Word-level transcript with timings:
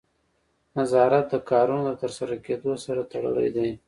نظارت 0.77 1.25
د 1.33 1.35
کارونو 1.49 1.83
د 1.85 1.91
ترسره 2.01 2.35
کیدو 2.45 2.71
سره 2.85 3.01
تړلی 3.11 3.47
دی. 3.55 3.69